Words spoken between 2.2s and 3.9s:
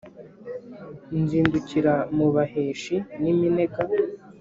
baheshi n’iminega,